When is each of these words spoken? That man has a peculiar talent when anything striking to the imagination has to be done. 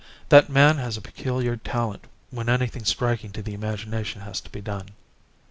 That 0.29 0.49
man 0.49 0.79
has 0.79 0.97
a 0.97 0.99
peculiar 1.01 1.57
talent 1.57 2.05
when 2.31 2.49
anything 2.49 2.85
striking 2.85 3.31
to 3.33 3.43
the 3.43 3.53
imagination 3.53 4.21
has 4.21 4.41
to 4.41 4.49
be 4.49 4.59
done. 4.59 4.87